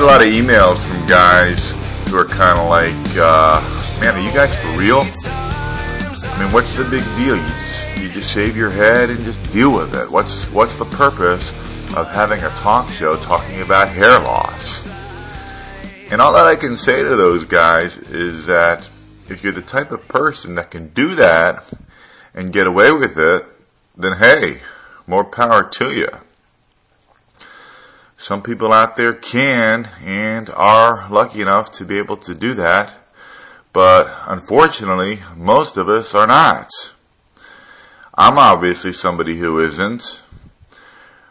[0.00, 1.68] get a lot of emails from guys
[2.08, 3.60] who are kind of like, uh,
[4.00, 5.02] man, are you guys for real?
[5.02, 7.36] I mean, what's the big deal?
[7.36, 10.10] You just, you just shave your head and just deal with it.
[10.10, 11.50] What's, what's the purpose
[11.94, 14.88] of having a talk show talking about hair loss?
[16.10, 18.88] And all that I can say to those guys is that
[19.28, 21.70] if you're the type of person that can do that
[22.32, 23.44] and get away with it,
[23.98, 24.62] then hey,
[25.06, 26.08] more power to you.
[28.20, 32.92] Some people out there can and are lucky enough to be able to do that,
[33.72, 36.68] but unfortunately, most of us are not.
[38.14, 40.20] I'm obviously somebody who isn't.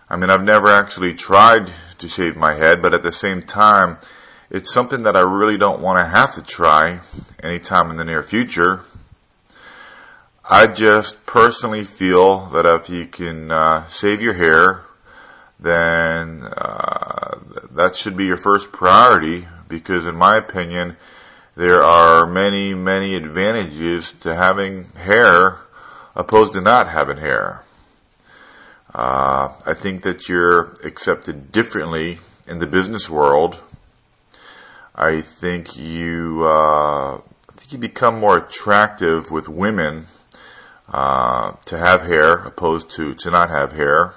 [0.09, 3.99] I mean, I've never actually tried to shave my head, but at the same time,
[4.49, 7.01] it's something that I really don't want to have to try
[7.43, 8.81] anytime in the near future.
[10.43, 14.85] I just personally feel that if you can uh, save your hair,
[15.59, 16.68] then uh,
[17.79, 20.97] that should be your first priority because in my opinion,
[21.55, 25.57] there are many, many advantages to having hair
[26.15, 27.63] opposed to not having hair.
[28.93, 33.61] Uh, I think that you're accepted differently in the business world
[34.99, 40.07] I think you, uh, I think you become more attractive with women
[40.91, 44.13] uh, to have hair opposed to to not have hair.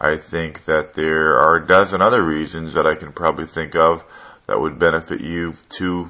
[0.00, 4.04] I think that there are a dozen other reasons that I can probably think of
[4.46, 6.08] that would benefit you to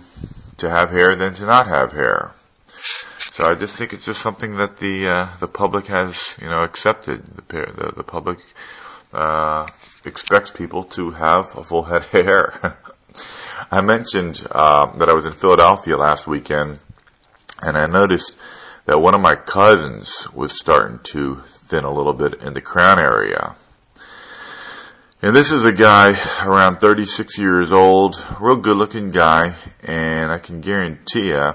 [0.58, 2.32] to have hair than to not have hair.
[3.32, 6.62] So I just think it's just something that the uh, the public has you know
[6.64, 7.24] accepted.
[7.48, 8.38] The the, the public
[9.12, 9.66] uh,
[10.04, 12.78] expects people to have a full head of hair.
[13.70, 16.78] I mentioned uh, that I was in Philadelphia last weekend,
[17.62, 18.36] and I noticed
[18.84, 23.00] that one of my cousins was starting to thin a little bit in the crown
[23.00, 23.56] area.
[25.20, 26.10] And this is a guy
[26.44, 31.54] around 36 years old, real good looking guy, and I can guarantee you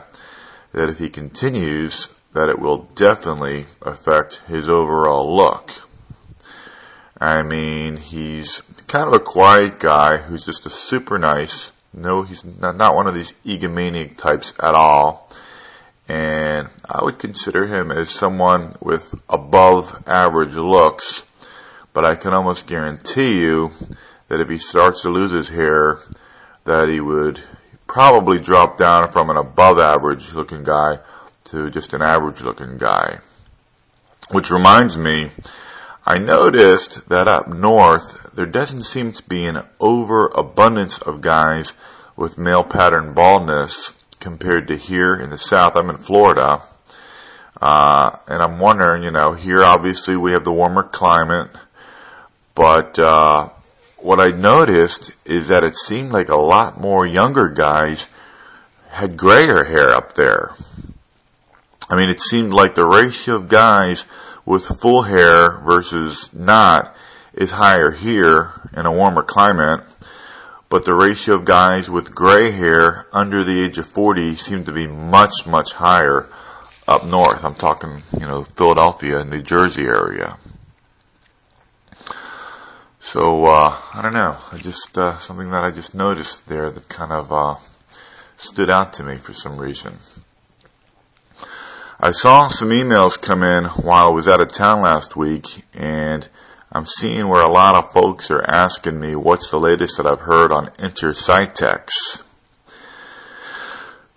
[0.73, 5.71] that if he continues, that it will definitely affect his overall look.
[7.17, 12.43] I mean, he's kind of a quiet guy who's just a super nice, no, he's
[12.43, 15.31] not, one of these egomaniac types at all.
[16.09, 21.23] And I would consider him as someone with above average looks,
[21.93, 23.71] but I can almost guarantee you
[24.27, 25.99] that if he starts to lose his hair,
[26.65, 27.41] that he would
[27.87, 30.99] probably drop down from an above average looking guy
[31.45, 33.19] to just an average looking guy.
[34.31, 35.29] Which reminds me,
[36.05, 41.73] I noticed that up north, there doesn't seem to be an overabundance of guys
[42.15, 45.75] with male pattern baldness compared to here in the south.
[45.75, 46.63] I'm in Florida.
[47.61, 51.49] Uh, and I'm wondering, you know, here obviously we have the warmer climate,
[52.55, 53.49] but, uh,
[53.97, 58.05] what I noticed is that it seemed like a lot more younger guys
[58.89, 60.51] had grayer hair up there.
[61.89, 64.05] I mean, it seemed like the ratio of guys
[64.45, 66.95] with full hair versus not
[67.33, 69.81] is higher here in a warmer climate,
[70.69, 74.73] but the ratio of guys with gray hair under the age of 40 seemed to
[74.73, 76.27] be much, much higher
[76.87, 77.43] up north.
[77.43, 80.37] I'm talking, you know, Philadelphia, New Jersey area.
[83.13, 84.37] So, uh, I don't know.
[84.51, 87.57] I just, uh, something that I just noticed there that kind of, uh,
[88.37, 89.99] stood out to me for some reason.
[91.99, 96.27] I saw some emails come in while I was out of town last week, and
[96.71, 100.21] I'm seeing where a lot of folks are asking me what's the latest that I've
[100.21, 102.23] heard on Intercytex.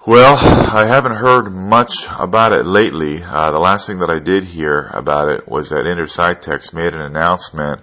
[0.06, 3.22] Well, I haven't heard much about it lately.
[3.22, 7.02] Uh, the last thing that I did hear about it was that Intercytex made an
[7.02, 7.82] announcement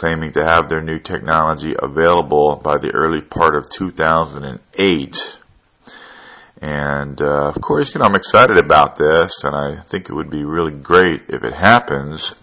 [0.00, 5.38] claiming to have their new technology available by the early part of 2008.
[6.62, 10.30] And uh, of course, you know, I'm excited about this, and I think it would
[10.30, 12.34] be really great if it happens,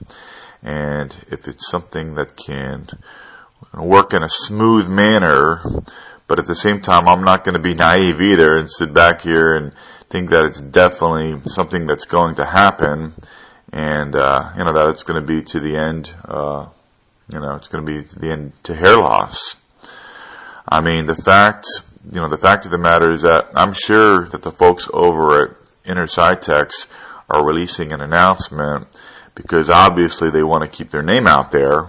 [0.62, 2.90] and if it's something that can
[3.74, 5.60] work in a smooth manner.
[6.28, 9.22] But at the same time, I'm not going to be naive either and sit back
[9.22, 9.74] here and
[10.12, 13.16] think that it's definitely something that's going to happen,
[13.74, 16.14] and uh, you know that it's going to be to the end.
[16.24, 16.68] Uh,
[17.32, 19.56] you know, it's going to be the end to hair loss.
[20.70, 21.66] I mean, the fact
[22.12, 25.44] you know, the fact of the matter is that I'm sure that the folks over
[25.44, 26.88] at Intercytex
[27.30, 28.88] are releasing an announcement
[29.36, 31.88] because obviously they want to keep their name out there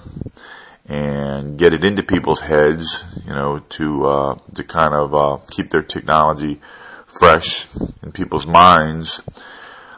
[0.86, 5.70] and get it into people's heads, you know, to uh, to kind of uh, keep
[5.70, 6.60] their technology
[7.06, 7.66] fresh
[8.02, 9.22] in people's minds.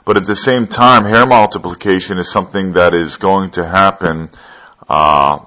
[0.05, 4.31] But at the same time, hair multiplication is something that is going to happen,
[4.91, 5.45] uh,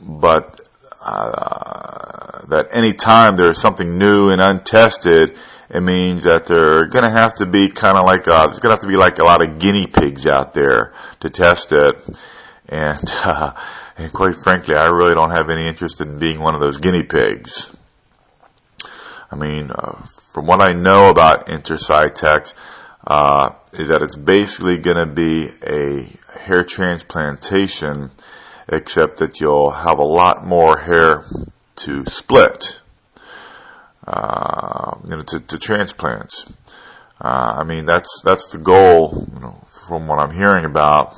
[0.00, 0.58] but
[0.98, 5.38] uh, that any time there's something new and untested,
[5.68, 8.70] it means that they're going to have to be kind of like uh, there's going
[8.70, 12.18] to have to be like a lot of guinea pigs out there to test it,
[12.66, 13.52] and uh,
[13.98, 17.02] and quite frankly, I really don't have any interest in being one of those guinea
[17.02, 17.70] pigs.
[19.30, 22.54] I mean, uh, from what I know about Intercytex,
[23.06, 28.10] uh, is that it's basically going to be a hair transplantation,
[28.68, 31.24] except that you'll have a lot more hair
[31.76, 32.80] to split,
[34.06, 36.46] uh, you know, to, to transplants.
[37.20, 41.14] Uh, I mean, that's that's the goal, you know, from what I'm hearing about.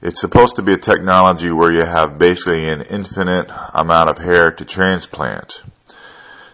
[0.00, 4.50] It's supposed to be a technology where you have basically an infinite amount of hair
[4.50, 5.62] to transplant.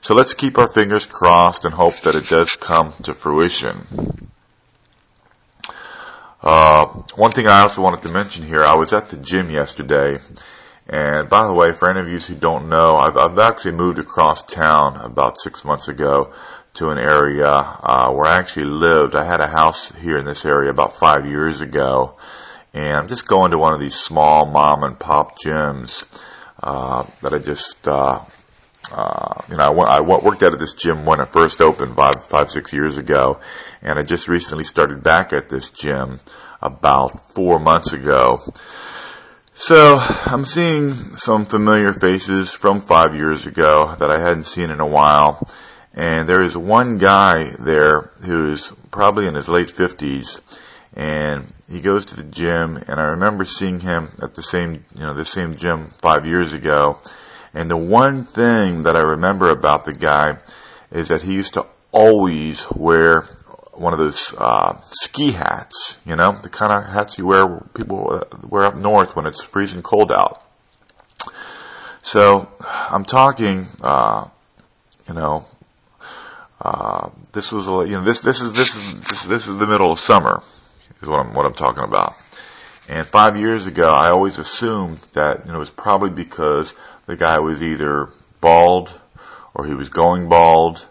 [0.00, 4.30] So let's keep our fingers crossed and hope that it does come to fruition.
[6.40, 6.86] Uh,
[7.16, 10.18] one thing I also wanted to mention here, I was at the gym yesterday,
[10.86, 13.98] and by the way, for any of you who don't know, I've, I've actually moved
[13.98, 16.32] across town about six months ago
[16.74, 19.16] to an area uh, where I actually lived.
[19.16, 22.16] I had a house here in this area about five years ago,
[22.72, 26.04] and I'm just going to one of these small mom and pop gyms
[26.62, 28.24] uh, that I just uh,
[28.90, 31.94] uh, you know, I, went, I worked out at this gym when it first opened
[31.94, 33.40] five, five, six years ago,
[33.82, 36.20] and I just recently started back at this gym
[36.62, 38.38] about four months ago.
[39.54, 44.80] So I'm seeing some familiar faces from five years ago that I hadn't seen in
[44.80, 45.46] a while,
[45.92, 50.40] and there is one guy there who's probably in his late fifties,
[50.94, 55.02] and he goes to the gym, and I remember seeing him at the same, you
[55.02, 57.00] know, the same gym five years ago
[57.54, 60.38] and the one thing that I remember about the guy
[60.90, 63.28] is that he used to always wear
[63.72, 68.22] one of those uh, ski hats, you know, the kind of hats you wear people
[68.48, 70.42] wear up north when it's freezing cold out.
[72.02, 74.28] So I'm talking, uh,
[75.06, 75.46] you know,
[76.60, 79.92] uh, this was you know this this is this is this, this is the middle
[79.92, 80.42] of summer
[81.00, 82.14] is what I'm what I'm talking about.
[82.88, 86.74] And five years ago, I always assumed that you know it was probably because
[87.08, 88.10] the guy was either
[88.40, 88.92] bald
[89.54, 90.86] or he was going bald.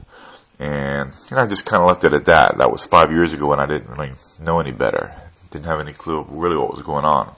[0.59, 2.55] And you know, I just kind of left it at that.
[2.57, 5.13] That was five years ago when I didn't really know any better.
[5.51, 7.35] Didn't have any clue of really what was going on.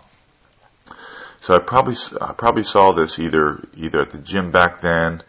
[1.42, 5.24] So I probably I probably saw this either either at the gym back then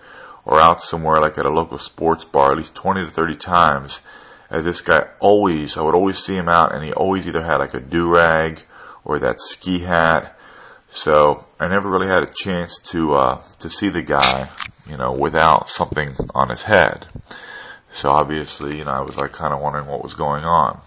[0.45, 4.01] or out somewhere like at a local sports bar at least 20 to 30 times.
[4.49, 7.59] As this guy always, I would always see him out, and he always either had
[7.59, 8.63] like a do rag
[9.05, 10.37] or that ski hat
[10.91, 14.51] so I never really had a chance to uh, to see the guy,
[14.89, 17.07] you know, without something on his head.
[17.93, 20.81] So obviously, you know, I was like kind of wondering what was going on.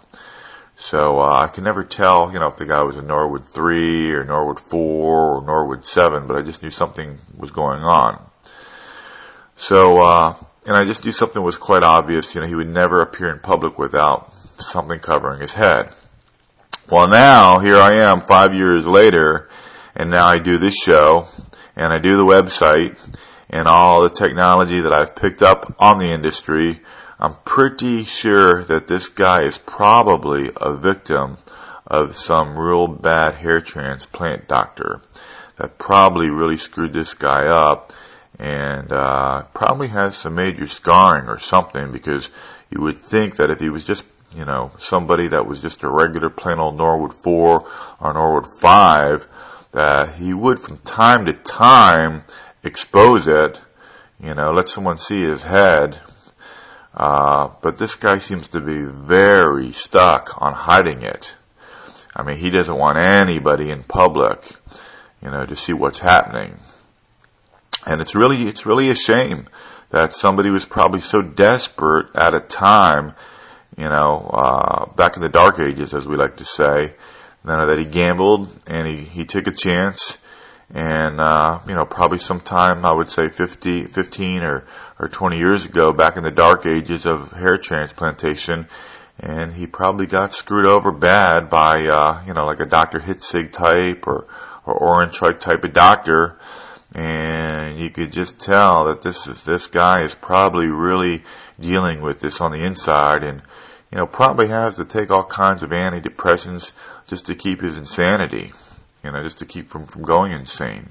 [0.75, 4.11] So uh, I could never tell, you know, if the guy was a Norwood three
[4.11, 8.25] or Norwood four or Norwood seven, but I just knew something was going on.
[9.55, 10.35] So, uh,
[10.65, 12.33] and I just knew something was quite obvious.
[12.33, 15.93] You know, he would never appear in public without something covering his head.
[16.89, 19.49] Well, now here I am, five years later,
[19.95, 21.27] and now I do this show
[21.75, 22.97] and I do the website
[23.49, 26.81] and all the technology that I've picked up on the industry,
[27.19, 31.37] I'm pretty sure that this guy is probably a victim
[31.85, 35.01] of some real bad hair transplant doctor
[35.57, 37.93] that probably really screwed this guy up
[38.39, 42.29] and uh, probably has some major scarring or something because
[42.71, 44.03] you would think that if he was just
[44.35, 47.69] you know somebody that was just a regular plain old Norwood 4
[47.99, 49.27] or Norwood 5
[49.73, 52.23] that he would from time to time
[52.63, 53.59] expose it,
[54.21, 55.99] you know, let someone see his head.
[56.93, 61.33] Uh, but this guy seems to be very stuck on hiding it.
[62.15, 64.55] I mean, he doesn't want anybody in public,
[65.21, 66.59] you know, to see what's happening.
[67.87, 69.47] And it's really, it's really a shame
[69.89, 73.13] that somebody was probably so desperate at a time,
[73.75, 76.93] you know, uh, back in the dark ages, as we like to say,
[77.43, 80.17] that he gambled and he, he took a chance
[80.73, 84.65] and uh, you know probably sometime I would say 50, 15 or
[84.99, 88.67] or 20 years ago back in the dark ages of hair transplantation
[89.19, 92.99] and he probably got screwed over bad by uh, you know like a Dr.
[92.99, 94.27] Hitzig type or
[94.65, 96.39] or Orange type of doctor
[96.95, 101.23] and you could just tell that this is this guy is probably really
[101.59, 103.41] dealing with this on the inside and
[103.93, 106.71] you know probably has to take all kinds of antidepressants
[107.05, 108.51] just to keep his insanity,
[109.03, 110.89] you know, just to keep from, from going insane.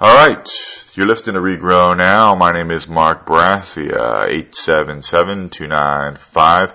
[0.00, 0.48] All right,
[0.94, 2.34] you're listening to Regrow Now.
[2.34, 6.74] My name is Mark Brassia, 877-295-8255.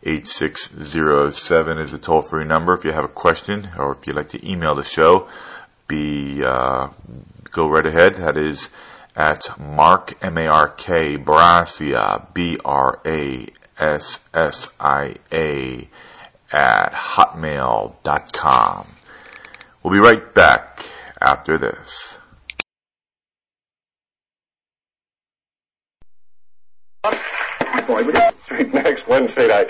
[0.00, 4.28] 8607 is the toll free number if you have a question or if you'd like
[4.28, 5.26] to email the show.
[5.88, 6.90] Be, uh,
[7.50, 8.14] go right ahead.
[8.16, 8.68] That is
[9.16, 12.32] at Mark, M-A-R-K, Brassia,
[13.78, 14.28] B-R-A-S-S-I-A,
[16.50, 18.86] at hotmail.com.
[19.82, 20.84] We'll be right back
[21.20, 22.18] after this.
[28.72, 29.68] Next Wednesday night.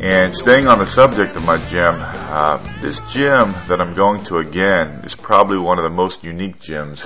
[0.00, 4.36] And staying on the subject of my gym, uh, this gym that I'm going to
[4.36, 7.04] again is probably one of the most unique gyms,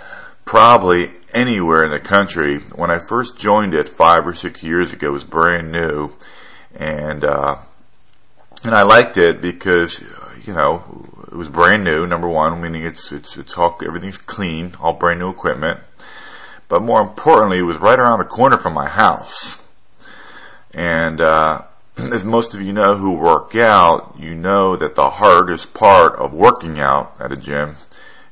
[0.44, 2.60] probably anywhere in the country.
[2.76, 6.10] When I first joined it five or six years ago, it was brand new,
[6.76, 7.56] and uh,
[8.62, 10.00] and I liked it because
[10.46, 12.06] you know it was brand new.
[12.06, 15.80] Number one, meaning it's it's it's all everything's clean, all brand new equipment.
[16.68, 19.58] But more importantly, it was right around the corner from my house.
[20.72, 21.62] And uh,
[21.96, 26.32] as most of you know who work out, you know that the hardest part of
[26.32, 27.74] working out at a gym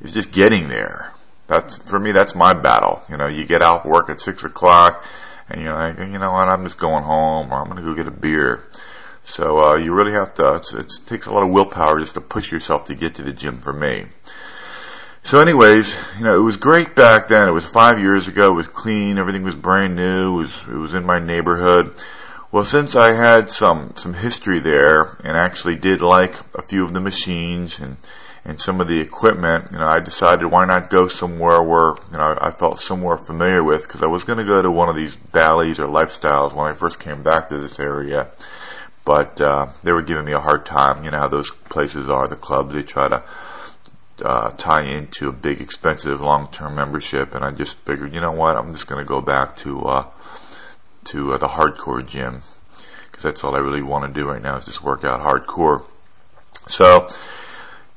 [0.00, 1.12] is just getting there.
[1.48, 2.12] That's for me.
[2.12, 3.02] That's my battle.
[3.08, 5.04] You know, you get out work at six o'clock,
[5.48, 6.48] and you're like, you know what?
[6.48, 8.62] I'm just going home, or I'm going to go get a beer.
[9.24, 10.60] So uh, you really have to.
[10.78, 13.60] It takes a lot of willpower just to push yourself to get to the gym.
[13.60, 14.06] For me.
[15.24, 17.48] So, anyways, you know, it was great back then.
[17.48, 18.50] It was five years ago.
[18.50, 19.18] It was clean.
[19.18, 20.40] Everything was brand new.
[20.40, 21.94] It was it was in my neighborhood.
[22.50, 26.92] Well, since I had some some history there and actually did like a few of
[26.92, 27.96] the machines and
[28.44, 32.18] and some of the equipment, you know, I decided why not go somewhere where you
[32.18, 34.96] know I felt somewhere familiar with because I was going to go to one of
[34.96, 38.28] these Bally's or lifestyles when I first came back to this area,
[39.04, 41.04] but uh, they were giving me a hard time.
[41.04, 42.74] You know how those places are, the clubs.
[42.74, 43.22] They try to
[44.22, 48.56] uh, tie into a big, expensive, long-term membership, and I just figured, you know what,
[48.56, 50.06] I'm just going to go back to uh,
[51.06, 52.42] to uh, the hardcore gym
[53.10, 55.84] because that's all I really want to do right now is just work out hardcore.
[56.66, 57.08] So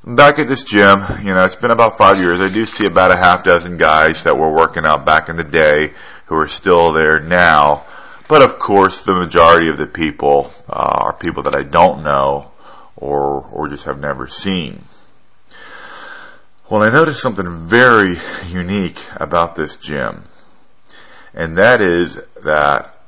[0.03, 2.41] back at this gym, you know, it's been about five years.
[2.41, 5.43] I do see about a half dozen guys that were working out back in the
[5.43, 5.93] day
[6.25, 7.85] who are still there now.
[8.27, 12.51] But of course, the majority of the people uh, are people that I don't know
[12.95, 14.83] or or just have never seen.
[16.69, 18.17] Well, I noticed something very
[18.47, 20.23] unique about this gym,
[21.35, 22.99] and that is that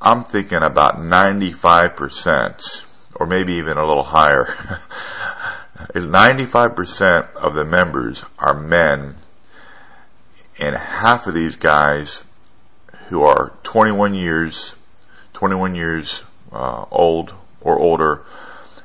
[0.00, 2.84] I'm thinking about 95%,
[3.16, 4.80] or maybe even a little higher.
[5.94, 9.16] 95% of the members are men,
[10.58, 12.22] and half of these guys
[13.10, 14.76] who are 21 years,
[15.34, 18.24] 21 years uh, old or older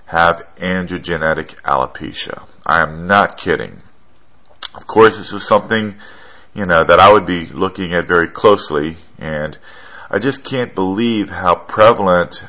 [0.08, 2.48] have androgenetic alopecia.
[2.66, 3.82] I am not kidding.
[4.74, 5.96] Of course, this is something,
[6.54, 9.58] you know, that I would be looking at very closely, and
[10.10, 12.44] I just can't believe how prevalent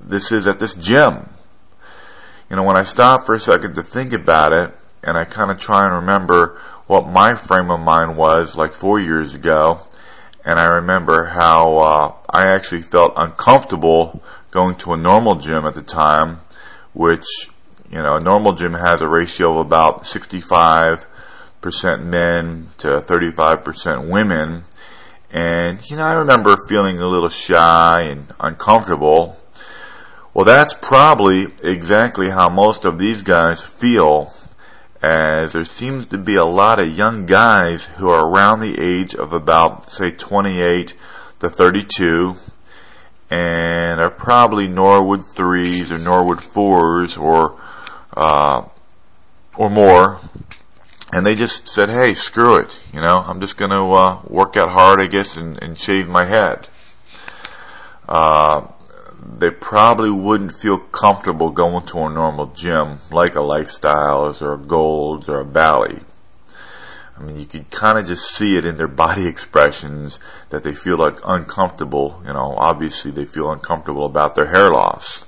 [0.00, 1.28] this is at this gym.
[2.50, 5.50] You know, when I stop for a second to think about it, and I kind
[5.50, 9.86] of try and remember what my frame of mind was like four years ago,
[10.48, 15.74] and I remember how uh, I actually felt uncomfortable going to a normal gym at
[15.74, 16.40] the time,
[16.94, 17.26] which,
[17.90, 21.06] you know, a normal gym has a ratio of about 65
[21.60, 24.64] percent men to 35% women.
[25.30, 29.36] And, you know, I remember feeling a little shy and uncomfortable.
[30.32, 34.32] Well, that's probably exactly how most of these guys feel,
[35.02, 39.14] as there seems to be a lot of young guys who are around the age
[39.14, 40.94] of about, say, 28
[41.40, 42.34] to 32,
[43.30, 47.60] and are probably Norwood 3s or Norwood 4s or,
[48.16, 48.66] uh,
[49.56, 50.20] or more,
[51.12, 52.78] and they just said, "Hey, screw it.
[52.92, 56.08] You know, I'm just going to uh, work out hard, I guess, and, and shave
[56.08, 56.68] my head."
[58.08, 58.68] Uh,
[59.36, 64.58] they probably wouldn't feel comfortable going to a normal gym like a Lifestyles or a
[64.58, 66.00] Golds or a Bally.
[67.16, 70.18] I mean, you could kind of just see it in their body expressions
[70.50, 72.22] that they feel like uncomfortable.
[72.24, 75.24] You know, obviously they feel uncomfortable about their hair loss.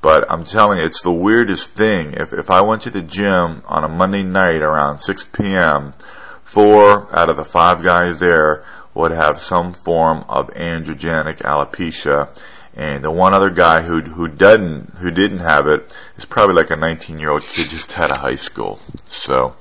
[0.00, 2.14] But I'm telling you, it's the weirdest thing.
[2.14, 5.94] If, if I went to the gym on a Monday night around 6 p.m.,
[6.42, 12.28] four out of the five guys there would have some form of androgenic alopecia.
[12.74, 16.70] And the one other guy who, who doesn't, who didn't have it is probably like
[16.70, 18.80] a 19 year old kid just out of high school.
[19.08, 19.56] So,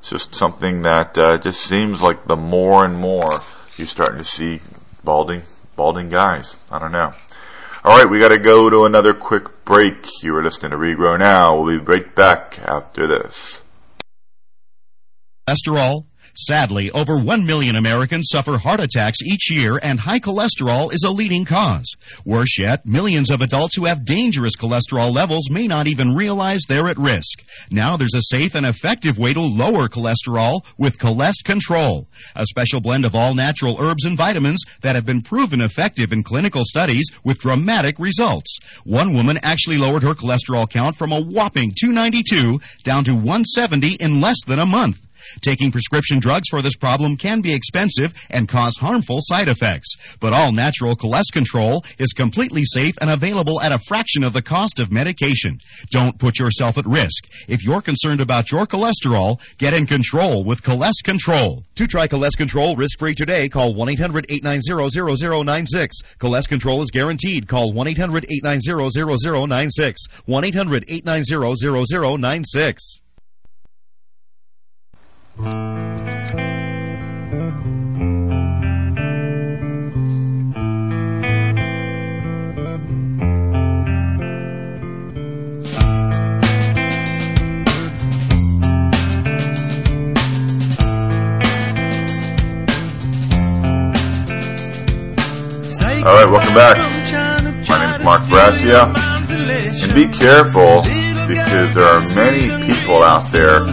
[0.00, 3.42] it's just something that, uh, just seems like the more and more
[3.76, 4.60] you're starting to see
[5.02, 5.42] balding,
[5.76, 6.56] balding guys.
[6.70, 7.12] I don't know.
[7.84, 10.06] All right, we got to go to another quick break.
[10.22, 11.60] You are listening to Regrow Now.
[11.60, 13.60] We'll be right back after this.
[15.46, 21.04] Cholesterol Sadly, over 1 million Americans suffer heart attacks each year, and high cholesterol is
[21.04, 21.94] a leading cause.
[22.24, 26.88] Worse yet, millions of adults who have dangerous cholesterol levels may not even realize they're
[26.88, 27.44] at risk.
[27.70, 32.80] Now there's a safe and effective way to lower cholesterol with Cholest Control, a special
[32.80, 37.06] blend of all natural herbs and vitamins that have been proven effective in clinical studies
[37.22, 38.58] with dramatic results.
[38.82, 44.20] One woman actually lowered her cholesterol count from a whopping 292 down to 170 in
[44.20, 45.03] less than a month.
[45.40, 49.94] Taking prescription drugs for this problem can be expensive and cause harmful side effects.
[50.20, 54.42] But all natural Cholest Control is completely safe and available at a fraction of the
[54.42, 55.58] cost of medication.
[55.90, 57.28] Don't put yourself at risk.
[57.48, 61.64] If you're concerned about your cholesterol, get in control with Cholest Control.
[61.76, 65.88] To try Cholest Control risk-free today, call 1-800-890-0096.
[66.18, 67.48] Cholest Control is guaranteed.
[67.48, 69.94] Call 1-800-890-0096.
[70.28, 73.03] 1-800-890-0096.
[75.36, 75.46] All
[96.12, 96.76] right, welcome back.
[97.68, 98.94] My name is Mark Brassia.
[99.82, 100.82] And be careful
[101.26, 103.66] because there are many people out there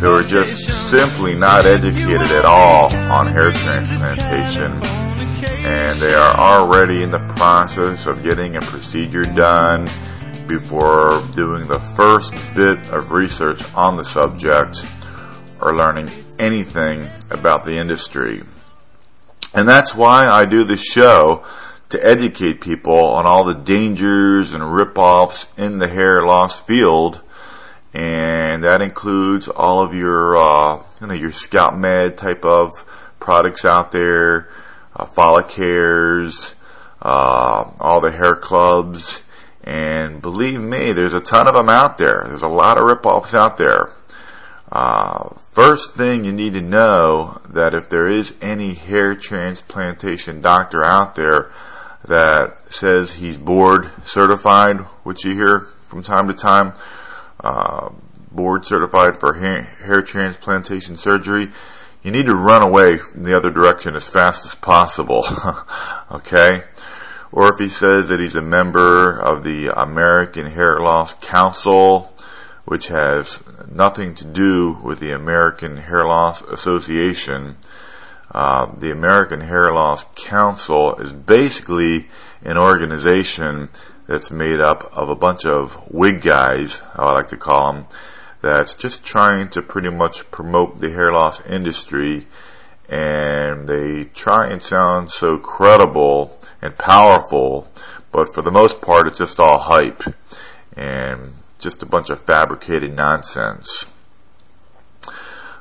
[0.00, 4.72] who are just simply not educated at all on hair transplantation.
[5.66, 9.86] And they are already in the process of getting a procedure done
[10.46, 14.84] before doing the first bit of research on the subject
[15.60, 16.08] or learning
[16.38, 18.42] anything about the industry.
[19.52, 21.44] And that's why I do this show
[21.88, 27.20] to educate people on all the dangers and rip-offs in the hair loss field.
[27.94, 32.84] And that includes all of your, uh, you know, your scalp med type of
[33.18, 34.48] products out there,
[34.94, 36.54] uh, Follicares,
[37.00, 39.22] uh, all the hair clubs.
[39.64, 42.24] And believe me, there's a ton of them out there.
[42.26, 43.92] There's a lot of rip-offs out there.
[44.70, 50.84] Uh, first thing you need to know that if there is any hair transplantation doctor
[50.84, 51.50] out there
[52.06, 56.74] that says he's board certified, which you hear from time to time,
[57.40, 57.90] uh,
[58.30, 61.48] board certified for hair, hair transplantation surgery,
[62.02, 65.26] you need to run away in the other direction as fast as possible.
[66.12, 66.62] okay?
[67.32, 72.12] Or if he says that he's a member of the American Hair Loss Council,
[72.64, 77.56] which has nothing to do with the American Hair Loss Association,
[78.30, 82.08] uh, the American Hair Loss Council is basically
[82.42, 83.68] an organization
[84.08, 87.86] that's made up of a bunch of wig guys, I like to call them,
[88.40, 92.26] that's just trying to pretty much promote the hair loss industry
[92.88, 97.68] and they try and sound so credible and powerful,
[98.10, 100.02] but for the most part it's just all hype
[100.74, 103.84] and just a bunch of fabricated nonsense.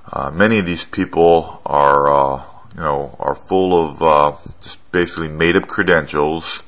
[0.10, 5.28] Uh, many of these people are, uh, you know, are full of uh, just basically
[5.28, 6.64] made-up credentials,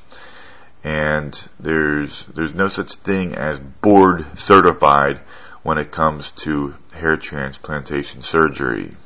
[0.82, 5.20] and there's there's no such thing as board certified
[5.62, 8.96] when it comes to hair transplantation surgery.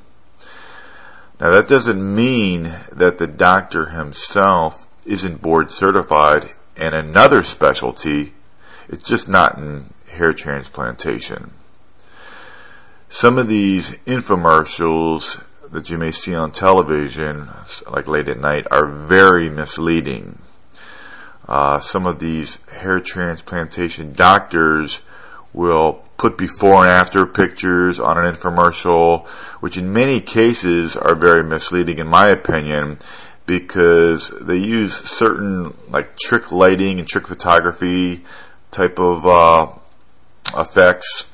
[1.40, 8.34] Now that doesn't mean that the doctor himself isn't board certified in another specialty.
[8.88, 11.52] It's just not in hair transplantation.
[13.08, 17.48] Some of these infomercials that you may see on television,
[17.88, 20.38] like late at night, are very misleading.
[21.46, 25.00] Uh, some of these hair transplantation doctors
[25.52, 29.26] will put before and after pictures on an infomercial,
[29.60, 32.98] which in many cases are very misleading in my opinion
[33.46, 38.24] because they use certain like trick lighting and trick photography
[38.70, 39.72] type of uh,
[40.56, 41.26] effects.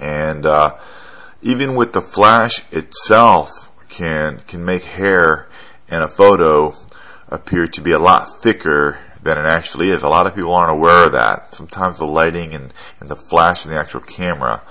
[0.00, 0.76] And uh,
[1.42, 3.48] even with the flash itself
[3.88, 5.48] can can make hair
[5.88, 6.72] in a photo
[7.28, 10.02] appear to be a lot thicker than it actually is.
[10.02, 11.54] A lot of people aren't aware of that.
[11.54, 14.62] Sometimes the lighting and, and the flash in the actual camera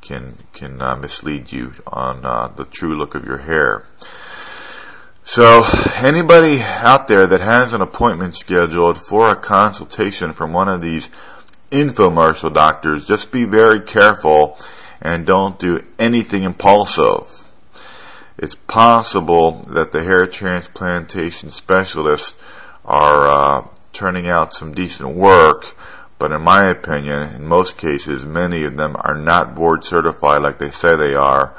[0.00, 3.86] can can uh, mislead you on uh, the true look of your hair.
[5.26, 5.62] So,
[5.96, 11.08] anybody out there that has an appointment scheduled for a consultation from one of these
[11.70, 14.58] infomercial doctors, just be very careful
[15.00, 17.46] and don't do anything impulsive.
[18.36, 22.34] It's possible that the hair transplantation specialists
[22.84, 25.76] are uh, turning out some decent work,
[26.18, 30.58] but in my opinion, in most cases, many of them are not board certified like
[30.58, 31.56] they say they are.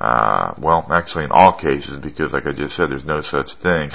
[0.00, 3.90] Uh, well, actually, in all cases, because like I just said, there's no such thing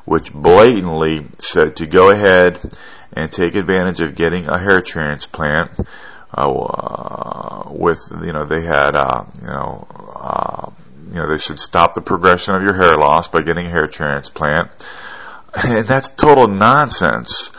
[0.05, 2.59] which blatantly said to go ahead
[3.13, 5.71] and take advantage of getting a hair transplant.
[6.35, 10.71] Uh, with you know they had uh, you know uh,
[11.09, 13.87] you know they should stop the progression of your hair loss by getting a hair
[13.87, 14.69] transplant,
[15.53, 17.51] and that's total nonsense.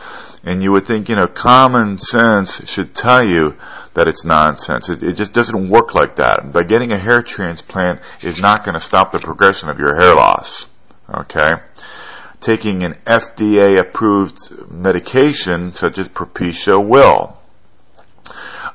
[0.43, 3.55] And you would think you know common sense should tell you
[3.93, 4.89] that it's nonsense.
[4.89, 6.51] It, it just doesn't work like that.
[6.51, 10.15] By getting a hair transplant is not going to stop the progression of your hair
[10.15, 10.65] loss.
[11.09, 11.53] Okay
[12.45, 14.37] taking an FDA approved
[14.69, 17.37] medication such as Propecia will.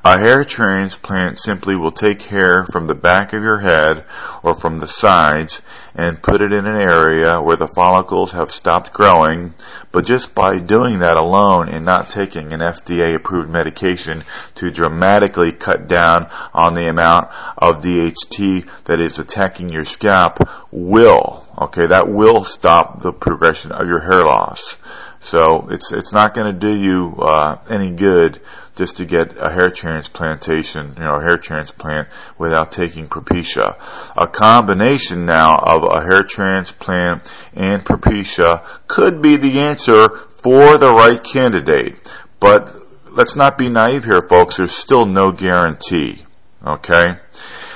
[0.03, 4.03] A hair transplant simply will take hair from the back of your head
[4.43, 5.61] or from the sides
[5.95, 9.53] and put it in an area where the follicles have stopped growing,
[9.91, 14.23] but just by doing that alone and not taking an FDA approved medication
[14.55, 20.39] to dramatically cut down on the amount of DHT that is attacking your scalp
[20.71, 24.77] will, okay, that will stop the progression of your hair loss.
[25.23, 28.41] So it's it's not going to do you uh, any good
[28.75, 32.07] just to get a hair transplantation, you know, a hair transplant
[32.37, 33.75] without taking Propecia.
[34.17, 40.91] A combination now of a hair transplant and Propecia could be the answer for the
[40.91, 42.09] right candidate.
[42.39, 42.75] But
[43.11, 44.57] let's not be naive here, folks.
[44.57, 46.25] There's still no guarantee.
[46.65, 47.15] Okay?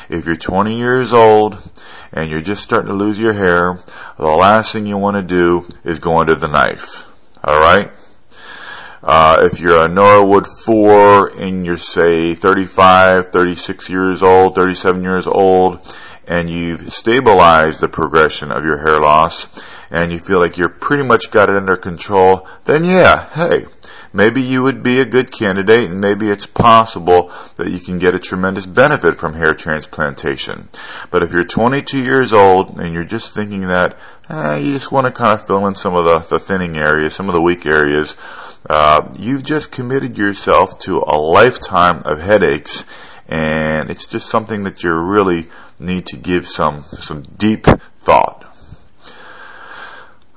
[0.09, 1.57] If you're 20 years old
[2.11, 3.79] and you're just starting to lose your hair,
[4.17, 7.05] the last thing you want to do is go under the knife.
[7.43, 7.91] Alright?
[9.03, 15.27] Uh, if you're a Norwood 4 and you're say 35, 36 years old, 37 years
[15.27, 15.79] old,
[16.27, 19.47] and you've stabilized the progression of your hair loss,
[19.91, 23.65] and you feel like you're pretty much got it under control, then yeah, hey,
[24.15, 28.15] maybe you would be a good candidate and maybe it's possible that you can get
[28.15, 30.69] a tremendous benefit from hair transplantation.
[31.11, 33.97] But if you're 22 years old and you're just thinking that
[34.29, 37.13] eh, you just want to kind of fill in some of the, the thinning areas,
[37.13, 38.15] some of the weak areas,
[38.69, 42.83] uh, you've just committed yourself to a lifetime of headaches,
[43.27, 45.47] and it's just something that you really
[45.79, 47.65] need to give some some deep
[47.99, 48.41] thought.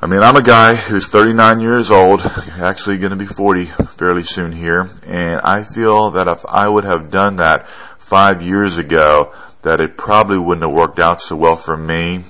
[0.01, 3.65] I mean, I'm a guy who's 39 years old, actually going to be 40
[3.97, 7.67] fairly soon here, and I feel that if I would have done that
[7.99, 12.25] five years ago, that it probably wouldn't have worked out so well for me.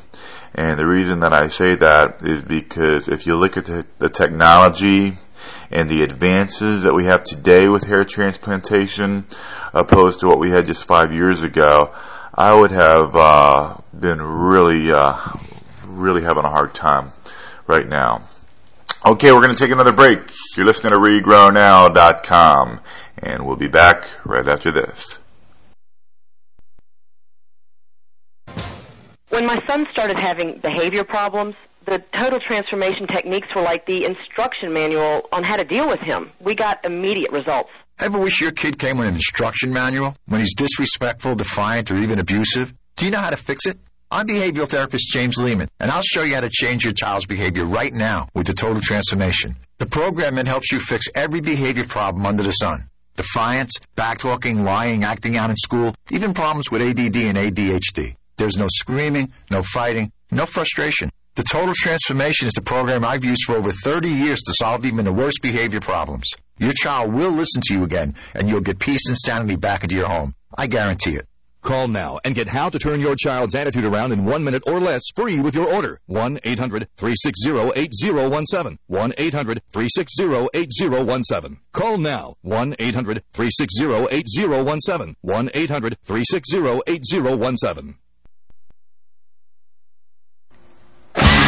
[0.54, 4.08] And the reason that I say that is because if you look at the, the
[4.08, 5.18] technology
[5.70, 9.26] and the advances that we have today with hair transplantation,
[9.72, 11.94] opposed to what we had just five years ago,
[12.34, 15.16] I would have uh, been really, uh,
[15.84, 17.10] really having a hard time
[17.66, 18.22] right now.
[19.08, 20.18] Okay, we're going to take another break.
[20.56, 22.80] You're listening to regrownow.com,
[23.18, 25.18] and we'll be back right after this.
[29.28, 31.54] When my son started having behavior problems,
[31.88, 36.30] the total transformation techniques were like the instruction manual on how to deal with him.
[36.40, 37.70] We got immediate results.
[38.00, 42.18] Ever wish your kid came with an instruction manual when he's disrespectful, defiant, or even
[42.18, 42.72] abusive?
[42.96, 43.78] Do you know how to fix it?
[44.10, 47.64] I'm behavioral therapist James Lehman, and I'll show you how to change your child's behavior
[47.64, 49.56] right now with the Total Transformation.
[49.78, 52.88] The program that helps you fix every behavior problem under the sun.
[53.16, 58.14] Defiance, backtalking, lying, acting out in school, even problems with ADD and ADHD.
[58.36, 61.10] There's no screaming, no fighting, no frustration.
[61.38, 65.04] The Total Transformation is the program I've used for over 30 years to solve even
[65.04, 66.28] the worst behavior problems.
[66.58, 69.94] Your child will listen to you again, and you'll get peace and sanity back into
[69.94, 70.34] your home.
[70.56, 71.28] I guarantee it.
[71.62, 74.80] Call now and get how to turn your child's attitude around in one minute or
[74.80, 76.00] less free with your order.
[76.10, 78.78] 1-800-360-8017.
[78.90, 81.58] 1-800-360-8017.
[81.72, 82.34] Call now.
[82.44, 85.14] 1-800-360-8017.
[85.24, 87.94] 1-800-360-8017.
[91.16, 91.47] Yeah.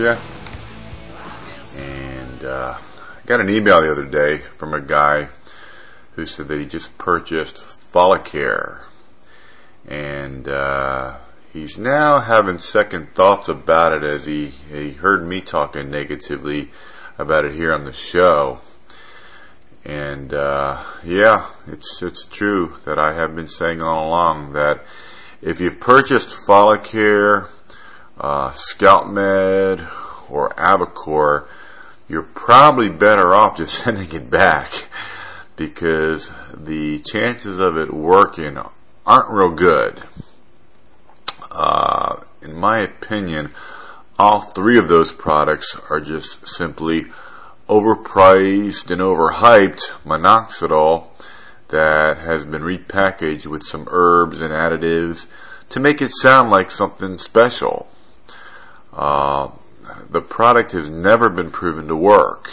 [0.00, 0.18] Brassia,
[1.76, 5.28] and uh, I got an email the other day from a guy
[6.12, 8.84] who said that he just purchased Follicare,
[9.86, 11.18] and uh,
[11.52, 16.70] he's now having second thoughts about it as he he heard me talking negatively
[17.18, 18.60] about it here on the show.
[19.84, 24.82] And uh, yeah, it's it's true that I have been saying all along that
[25.42, 27.48] if you've purchased Follicare,
[28.20, 28.54] uh,
[29.06, 29.80] Med,
[30.28, 31.46] or Avacor,
[32.08, 34.88] you're probably better off just sending it back
[35.56, 38.58] because the chances of it working
[39.06, 40.02] aren't real good.
[41.50, 43.52] Uh, in my opinion,
[44.18, 47.04] all three of those products are just simply
[47.68, 51.06] overpriced and overhyped minoxidil
[51.68, 55.26] that has been repackaged with some herbs and additives
[55.68, 57.88] to make it sound like something special.
[59.00, 59.50] Uh,
[60.10, 62.50] the product has never been proven to work.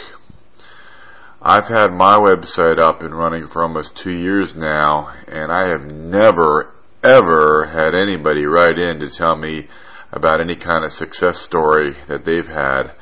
[1.42, 5.92] I've had my website up and running for almost two years now, and I have
[5.92, 6.72] never,
[7.04, 9.68] ever had anybody write in to tell me
[10.10, 12.92] about any kind of success story that they've had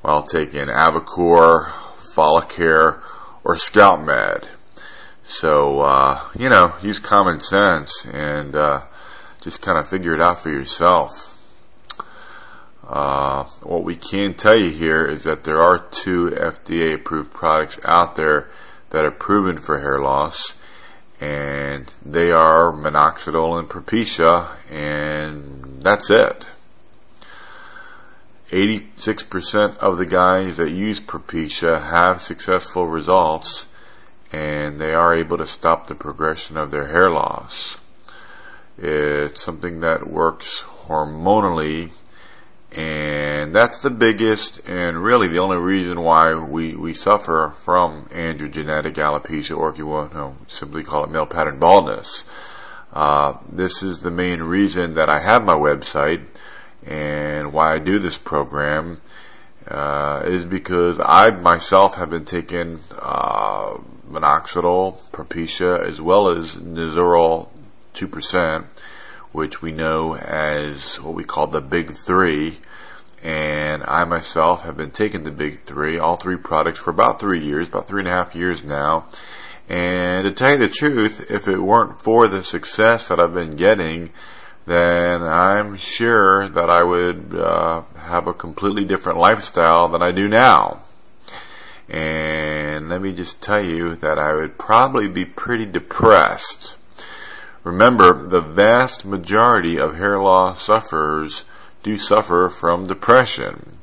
[0.00, 3.00] while taking Avacor, Follicare,
[3.44, 4.48] or Scalp Med.
[5.22, 8.80] So, uh, you know, use common sense and uh,
[9.42, 11.35] just kind of figure it out for yourself.
[12.88, 17.78] Uh, what we can tell you here is that there are two FDA approved products
[17.84, 18.48] out there
[18.90, 20.54] that are proven for hair loss,
[21.20, 26.46] and they are minoxidil and Propecia, and that's it.
[28.50, 33.66] 86% of the guys that use Propecia have successful results
[34.32, 37.76] and they are able to stop the progression of their hair loss.
[38.78, 41.90] It's something that works hormonally
[42.76, 48.94] and that's the biggest and really the only reason why we, we suffer from androgenetic
[48.96, 52.24] alopecia or if you want to simply call it male pattern baldness.
[52.92, 56.24] Uh, this is the main reason that I have my website
[56.84, 59.00] and why I do this program
[59.66, 67.48] uh, is because I myself have been taking uh, minoxidil, Propecia, as well as Nizoral
[67.94, 68.64] 2%,
[69.36, 72.58] which we know as what we call the big three.
[73.22, 77.44] and I myself have been taking the big three, all three products for about three
[77.44, 79.08] years, about three and a half years now.
[79.68, 83.56] And to tell you the truth, if it weren't for the success that I've been
[83.56, 84.10] getting,
[84.64, 90.28] then I'm sure that I would uh, have a completely different lifestyle than I do
[90.28, 90.82] now.
[91.88, 96.75] And let me just tell you that I would probably be pretty depressed.
[97.66, 101.42] Remember, the vast majority of hair loss sufferers
[101.82, 103.78] do suffer from depression.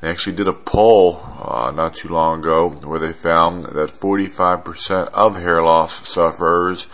[0.00, 5.08] They actually did a poll uh, not too long ago where they found that 45%
[5.08, 6.86] of hair loss sufferers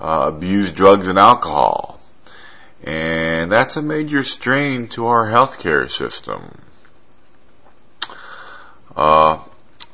[0.00, 1.98] uh, abuse drugs and alcohol.
[2.84, 6.60] And that's a major strain to our healthcare system.
[8.94, 9.42] Uh,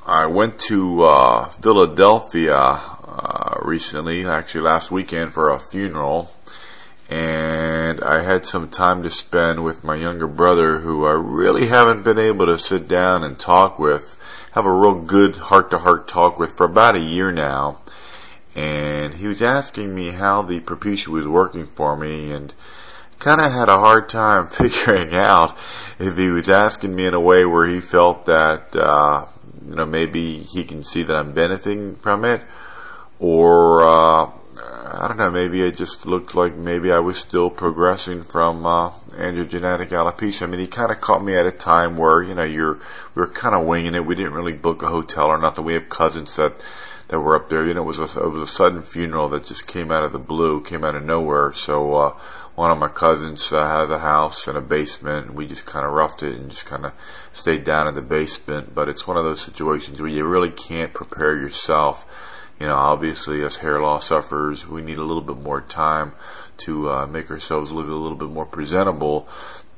[0.05, 6.31] I went to uh, Philadelphia uh, recently, actually last weekend, for a funeral
[7.09, 12.03] and I had some time to spend with my younger brother who I really haven't
[12.03, 14.17] been able to sit down and talk with,
[14.53, 17.81] have a real good heart to heart talk with for about a year now.
[18.55, 22.55] And he was asking me how the Propecia was working for me and
[23.19, 25.57] kind of had a hard time figuring out
[25.99, 29.27] if he was asking me in a way where he felt that, uh,
[29.69, 32.41] you know, maybe he can see that I'm benefiting from it
[33.25, 38.23] or, uh, I don't know, maybe it just looked like maybe I was still progressing
[38.23, 40.43] from uh, androgenetic alopecia.
[40.43, 42.75] I mean, he kind of caught me at a time where, you know, you're
[43.15, 44.05] we were kind of winging it.
[44.05, 45.65] We didn't really book a hotel or nothing.
[45.65, 46.63] We have cousins that
[47.09, 47.67] that were up there.
[47.67, 50.13] You know, it was a, it was a sudden funeral that just came out of
[50.13, 51.55] the blue, came out of nowhere.
[51.55, 52.19] So uh,
[52.57, 55.33] one of my cousins uh, has a house and a basement.
[55.33, 56.93] We just kind of roughed it and just kind of
[57.33, 58.75] stayed down in the basement.
[58.75, 62.05] But it's one of those situations where you really can't prepare yourself
[62.61, 66.13] you know, obviously as hair loss sufferers, we need a little bit more time
[66.59, 69.29] to uh, make ourselves look a little bit more presentable.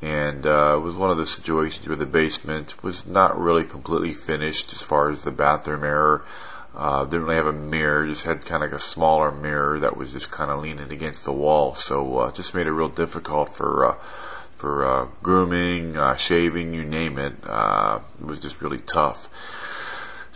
[0.03, 4.13] And uh, it was one of the situations where the basement was not really completely
[4.13, 6.23] finished as far as the bathroom area.
[6.75, 9.97] Uh, didn't really have a mirror, just had kind of like a smaller mirror that
[9.97, 11.75] was just kind of leaning against the wall.
[11.75, 13.95] So uh, just made it real difficult for uh,
[14.57, 17.35] for uh, grooming, uh, shaving, you name it.
[17.45, 19.29] Uh, it was just really tough.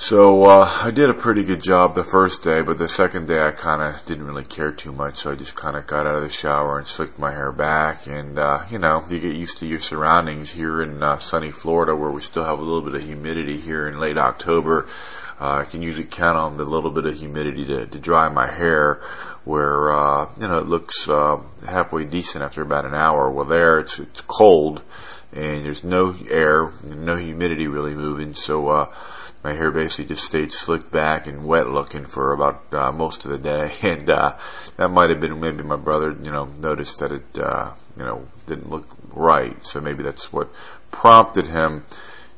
[0.02, 3.38] So uh, I did a pretty good job the first day, but the second day
[3.38, 5.18] I kind of didn't really care too much.
[5.18, 8.06] So I just kind of got out of the shower and slicked my hair back,
[8.06, 11.94] and uh, you know, you get used to your surroundings here in uh, sunny Florida,
[11.94, 14.88] where we still have a little bit of humidity here in late October.
[15.38, 18.50] Uh, I can usually count on the little bit of humidity to, to dry my
[18.50, 19.02] hair,
[19.44, 23.30] where uh, you know it looks uh, halfway decent after about an hour.
[23.30, 24.82] Well, there it's it's cold,
[25.32, 28.68] and there's no air, no humidity really moving, so.
[28.68, 28.94] Uh,
[29.42, 33.30] my hair basically just stayed slicked back and wet looking for about uh, most of
[33.30, 34.36] the day, and uh,
[34.76, 38.28] that might have been maybe my brother, you know, noticed that it, uh, you know,
[38.46, 40.50] didn't look right, so maybe that's what
[40.90, 41.84] prompted him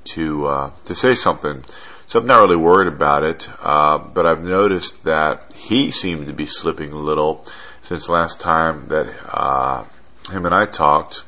[0.05, 1.65] to uh, to say something.
[2.07, 6.33] So I'm not really worried about it, uh, but I've noticed that he seemed to
[6.33, 7.47] be slipping a little
[7.81, 9.85] since last time that uh,
[10.31, 11.25] him and I talked,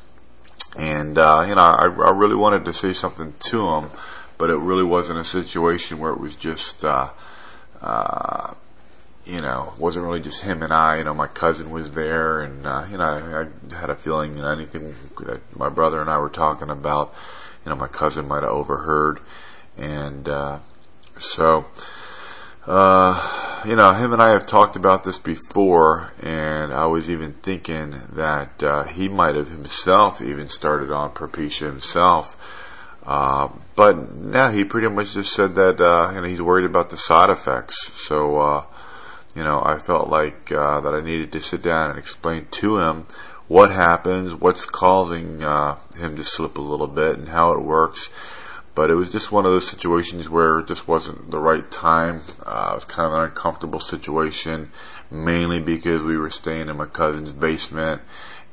[0.77, 3.89] and uh, you know, I, I really wanted to say something to him
[4.37, 7.09] but it really wasn't a situation where it was just, uh,
[7.81, 8.53] uh,
[9.25, 10.97] you know, wasn't really just him and I.
[10.97, 14.35] You know, my cousin was there, and uh, you know, I, I had a feeling
[14.35, 17.13] you know anything that my brother and I were talking about,
[17.63, 19.19] you know, my cousin might have overheard,
[19.77, 20.59] and uh,
[21.17, 21.65] so.
[22.67, 27.33] Uh, you know, him and I have talked about this before, and I was even
[27.33, 32.35] thinking that uh, he might have himself even started on Propecia himself
[33.05, 37.29] uh, but now he pretty much just said that uh, he's worried about the side
[37.29, 37.91] effects.
[38.07, 38.65] So uh,
[39.35, 42.79] you know I felt like uh, that I needed to sit down and explain to
[42.79, 43.05] him
[43.47, 48.09] what happens, what's causing uh, him to slip a little bit, and how it works.
[48.75, 52.21] But it was just one of those situations where it just wasn't the right time.
[52.45, 54.71] Uh, it was kind of an uncomfortable situation,
[55.09, 58.01] mainly because we were staying in my cousin's basement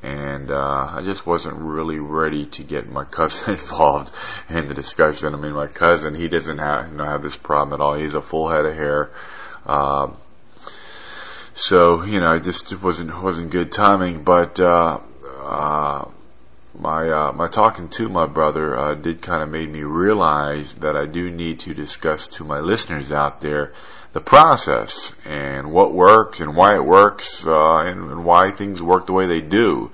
[0.03, 4.13] and uh, I just wasn't really ready to get my cousin involved
[4.49, 5.35] in the discussion.
[5.35, 7.95] I mean, my cousin he doesn't have you know have this problem at all.
[7.95, 9.11] He's a full head of hair.
[9.65, 10.13] Uh,
[11.55, 14.25] so you know, it just wasn't wasn't good timing.
[14.25, 15.01] But uh,
[15.41, 16.09] uh,
[16.79, 20.97] my uh, my talking to my brother uh, did kind of made me realize that
[20.97, 23.73] I do need to discuss to my listeners out there
[24.13, 29.07] the process and what works and why it works uh, and, and, why things work
[29.07, 29.91] the way they do.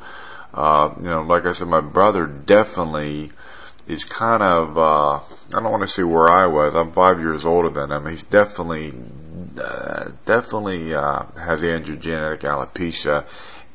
[0.53, 3.31] Uh, you know, like I said, my brother definitely
[3.87, 6.75] is kind of, uh, I don't want to say where I was.
[6.75, 8.07] I'm five years older than him.
[8.07, 8.93] He's definitely
[9.59, 13.25] uh, definitely has androgenetic alopecia,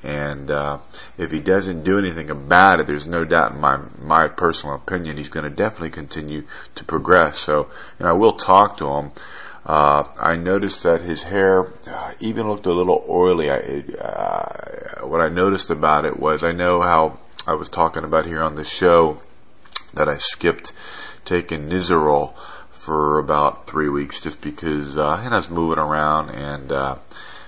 [0.03, 0.79] and uh,
[1.17, 5.17] if he doesn't do anything about it, there's no doubt in my my personal opinion
[5.17, 6.43] he's going to definitely continue
[6.75, 7.39] to progress.
[7.39, 9.11] So, and I will talk to him.
[9.65, 13.49] Uh, I noticed that his hair uh, even looked a little oily.
[13.49, 18.25] I, uh, what I noticed about it was I know how I was talking about
[18.25, 19.19] here on the show
[19.93, 20.73] that I skipped
[21.23, 22.35] taking Nizoral
[22.69, 26.95] for about three weeks just because uh, and I was moving around and uh,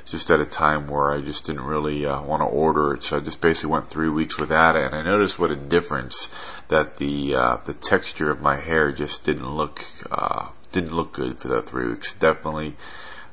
[0.06, 3.03] just at a time where I just didn't really uh, want to order it.
[3.03, 6.30] So I just basically went three weeks without it, and I noticed what a difference
[6.68, 11.39] that the uh, the texture of my hair just didn't look uh, didn't look good
[11.39, 12.14] for that three weeks.
[12.14, 12.76] Definitely,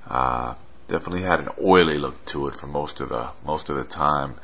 [0.09, 0.55] uh,
[0.89, 4.37] definitely had an oily look to it for most of the most of the time.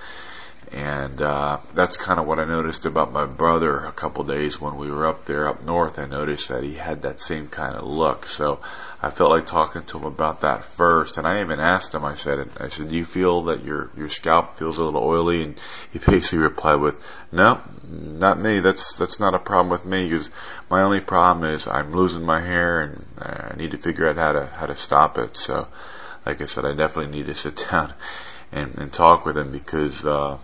[0.70, 4.76] And uh, that's kind of what I noticed about my brother a couple days when
[4.76, 5.98] we were up there up north.
[5.98, 8.26] I noticed that he had that same kind of look.
[8.26, 8.60] So
[9.00, 11.18] I felt like talking to him about that first.
[11.18, 14.08] And I even asked him, I said, I said, do you feel that your, your
[14.08, 15.44] scalp feels a little oily?
[15.44, 15.60] And
[15.92, 16.96] he basically replied with,
[17.30, 18.58] no, not me.
[18.58, 20.30] That's, that's not a problem with me because
[20.68, 24.32] my only problem is I'm losing my hair and I need to figure out how
[24.32, 25.36] to, how to stop it.
[25.36, 25.68] So,
[26.26, 27.94] like I said, I definitely need to sit down
[28.50, 30.38] and, and talk with him because, uh,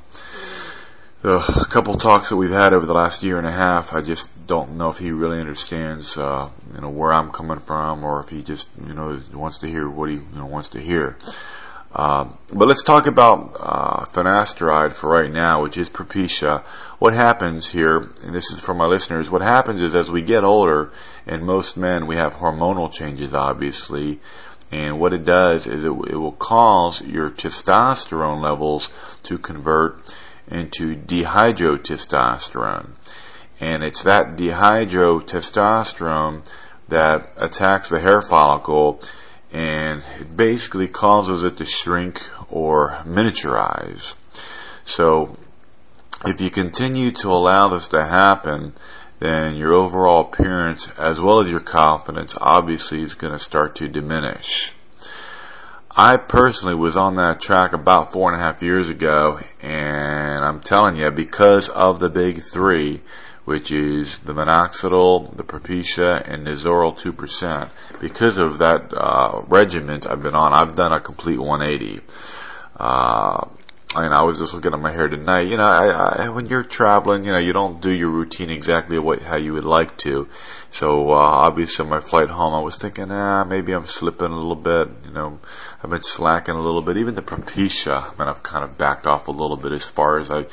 [1.25, 4.47] a couple talks that we've had over the last year and a half, I just
[4.47, 8.29] don't know if he really understands, uh, you know, where I'm coming from, or if
[8.29, 11.16] he just, you know, wants to hear what he you know, wants to hear.
[11.95, 16.66] Um, but let's talk about uh, finasteride for right now, which is Propecia.
[16.99, 20.45] What happens here, and this is for my listeners, what happens is as we get
[20.45, 20.93] older,
[21.27, 24.20] and most men, we have hormonal changes, obviously,
[24.70, 28.91] and what it does is it, it will cause your testosterone levels
[29.22, 29.97] to convert
[30.49, 32.90] into dehydrotestosterone.
[33.61, 36.47] And it's that dehydrotestosterone
[36.88, 39.01] that attacks the hair follicle
[39.53, 44.14] and it basically causes it to shrink or miniaturize.
[44.84, 45.36] So
[46.26, 48.72] if you continue to allow this to happen,
[49.20, 53.88] then your overall appearance as well as your confidence obviously is going to start to
[53.88, 54.72] diminish.
[55.97, 60.61] I personally was on that track about four and a half years ago, and I'm
[60.61, 63.01] telling you, because of the big three,
[63.45, 67.68] which is the minoxidil, the Propecia, and Nizoral 2%,
[68.01, 72.01] because of that uh, regiment I've been on, I've done a complete 180.
[72.76, 73.47] Uh,
[73.95, 75.49] and I was just looking at my hair tonight.
[75.49, 78.99] You know, I, I, when you're traveling, you know, you don't do your routine exactly
[78.99, 80.28] what how you would like to.
[80.70, 84.36] So uh, obviously, on my flight home, I was thinking, ah, maybe I'm slipping a
[84.36, 84.88] little bit.
[85.05, 85.38] You know,
[85.82, 86.97] I've been slacking a little bit.
[86.97, 90.18] Even the Propecia, I mean, I've kind of backed off a little bit as far
[90.18, 90.47] as I.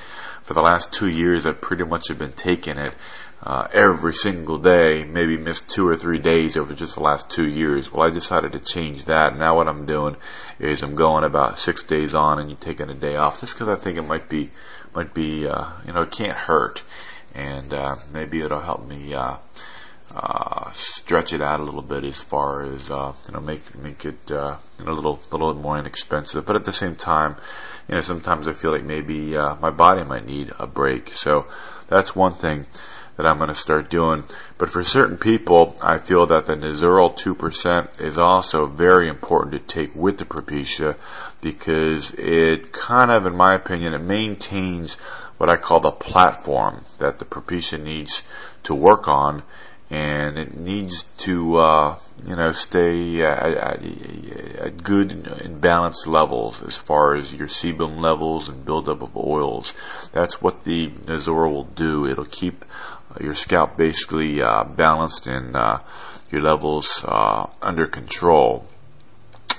[0.43, 2.95] For the last two years, I pretty much have been taking it
[3.43, 7.47] uh, every single day, maybe missed two or three days over just the last two
[7.47, 7.91] years.
[7.91, 9.35] Well, I decided to change that.
[9.35, 10.15] Now what I'm doing
[10.59, 13.67] is I'm going about six days on and you taking a day off just because
[13.67, 14.51] I think it might be,
[14.93, 16.83] might be, uh, you know, it can't hurt.
[17.33, 19.37] And, uh, maybe it'll help me, uh,
[20.13, 24.05] uh, stretch it out a little bit as far as, uh, you know, make, make
[24.05, 26.45] it, uh, you know, a little, little more inexpensive.
[26.45, 27.37] But at the same time,
[27.87, 31.15] you know, sometimes I feel like maybe, uh, my body might need a break.
[31.15, 31.47] So
[31.87, 32.67] that's one thing
[33.17, 34.23] that I'm going to start doing.
[34.57, 39.59] But for certain people, I feel that the Nizoral 2% is also very important to
[39.59, 40.95] take with the Propecia
[41.41, 44.95] because it kind of, in my opinion, it maintains
[45.37, 48.23] what I call the platform that the Propecia needs
[48.63, 49.43] to work on
[49.91, 56.77] and it needs to, uh, you know, stay at, at, good and balanced levels as
[56.77, 59.73] far as your sebum levels and buildup of oils.
[60.13, 62.07] That's what the Nizoral will do.
[62.07, 62.63] It'll keep
[63.19, 65.79] your scalp basically uh, balanced and uh,
[66.31, 68.65] your levels uh, under control.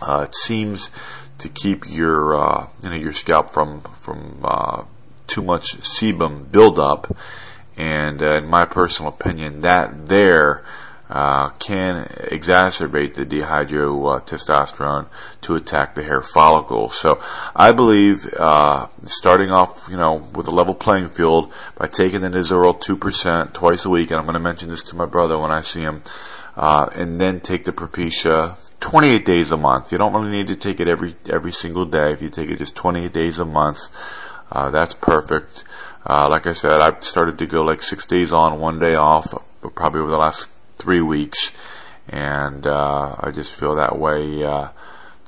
[0.01, 0.91] Uh, it seems
[1.39, 4.85] to keep your uh, you know your scalp from from uh,
[5.27, 7.17] too much sebum buildup,
[7.77, 10.65] and in my personal opinion, that there
[11.13, 15.07] uh, can exacerbate the dehydrotestosterone
[15.43, 16.89] to attack the hair follicle.
[16.89, 17.21] So
[17.55, 22.29] I believe uh, starting off, you know, with a level playing field by taking the
[22.29, 25.51] Nizoral 2% twice a week, and I'm going to mention this to my brother when
[25.51, 26.03] I see him,
[26.57, 29.93] uh, and then take the Propecia 28 days a month.
[29.93, 32.11] You don't really need to take it every every single day.
[32.13, 33.81] If you take it just 28 days a month,
[34.51, 35.65] uh, that's perfect.
[36.07, 39.35] Uh, like I said, I've started to go like six days on, one day off,
[39.75, 40.47] probably over the last
[40.83, 41.53] three weeks,
[42.09, 44.43] and uh, I just feel that way.
[44.43, 44.69] Uh,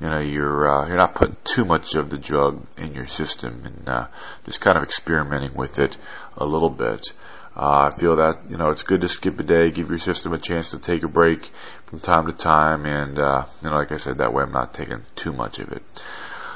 [0.00, 3.62] you know, you're uh, you're not putting too much of the drug in your system,
[3.64, 4.06] and uh,
[4.44, 5.96] just kind of experimenting with it
[6.36, 7.12] a little bit.
[7.56, 10.32] Uh, I feel that you know it's good to skip a day, give your system
[10.32, 11.52] a chance to take a break
[11.86, 14.74] from time to time, and uh, you know, like I said, that way I'm not
[14.74, 15.82] taking too much of it.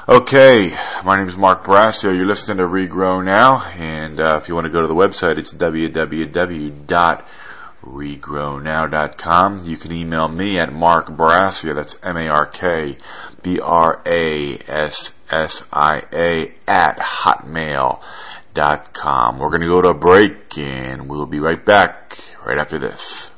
[0.09, 0.75] Okay,
[1.05, 2.13] my name is Mark Brassia.
[2.15, 5.37] You're listening to Regrow Now, and uh, if you want to go to the website,
[5.37, 5.53] it's
[7.89, 9.63] www.regrownow.com.
[9.65, 12.95] You can email me at Mark Brassia, that's M-A-R-K-B-R-A-S-S-I-A
[16.67, 17.99] at hotmail.com.
[19.39, 23.29] We're going to go to a break, and we'll be right back right after this.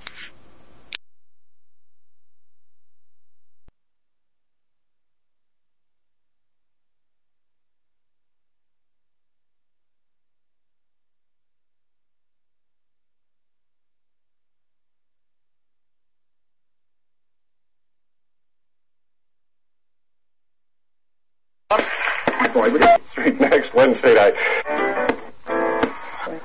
[23.73, 24.35] Wednesday night.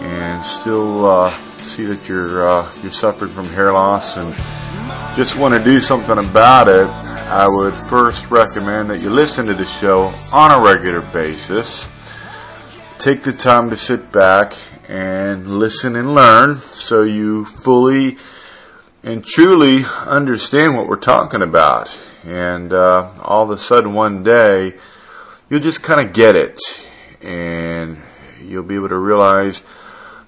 [0.02, 4.34] and still uh, see that you're uh, you're suffering from hair loss and
[5.16, 9.54] just want to do something about it, I would first recommend that you listen to
[9.54, 11.86] the show on a regular basis.
[12.98, 14.58] Take the time to sit back
[14.88, 18.16] and listen and learn so you fully
[19.04, 21.88] and truly understand what we're talking about.
[22.28, 24.74] And uh, all of a sudden, one day,
[25.48, 26.60] you'll just kind of get it,
[27.22, 27.96] and
[28.44, 29.62] you'll be able to realize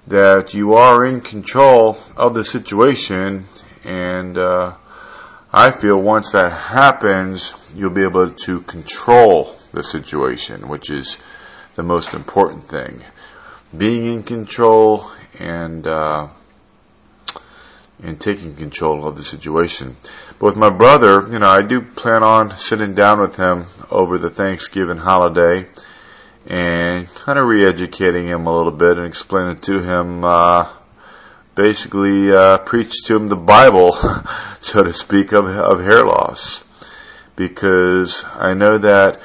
[0.06, 3.44] that you are in control of the situation.
[3.84, 4.76] And uh,
[5.52, 11.18] I feel once that happens, you'll be able to control the situation, which is
[11.74, 13.02] the most important thing.
[13.76, 16.28] Being in control and uh,
[18.02, 19.96] and taking control of the situation.
[20.40, 24.16] But with my brother, you know, I do plan on sitting down with him over
[24.16, 25.68] the Thanksgiving holiday
[26.46, 30.72] and kind of re-educating him a little bit and explaining to him, uh,
[31.54, 33.92] basically, uh, preach to him the Bible,
[34.60, 36.64] so to speak, of, of hair loss.
[37.36, 39.20] Because I know that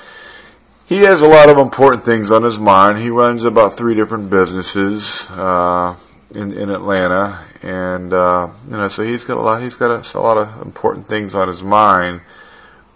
[0.86, 3.02] he has a lot of important things on his mind.
[3.02, 5.96] He runs about three different businesses, uh,
[6.36, 9.62] in, in Atlanta, and uh, you know, so he's got a lot.
[9.62, 12.22] He's got a, a lot of important things on his mind.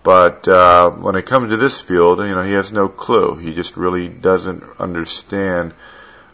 [0.03, 3.35] But uh, when it comes to this field, you know, he has no clue.
[3.35, 5.73] He just really doesn't understand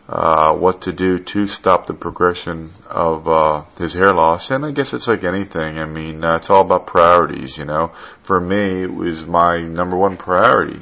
[0.08, 4.52] uh, what to do to stop the progression of uh, his hair loss.
[4.52, 5.80] And I guess it's like anything.
[5.80, 7.58] I mean, uh, it's all about priorities.
[7.58, 7.92] You know,
[8.22, 10.82] for me, it was my number one priority,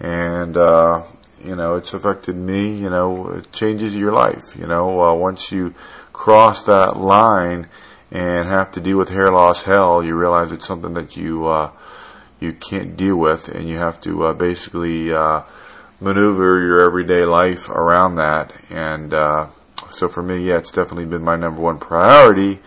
[0.00, 1.04] and uh,
[1.42, 5.52] you know, it's affected me, you know, it changes your life, you know, uh, once
[5.52, 5.74] you
[6.12, 7.68] cross that line
[8.10, 11.70] and have to deal with hair loss hell, you realize it's something that you, uh,
[12.40, 15.42] you can't deal with and you have to, uh, basically, uh,
[16.00, 18.52] maneuver your everyday life around that.
[18.70, 19.46] And, uh,
[19.90, 22.60] so for me, yeah, it's definitely been my number one priority.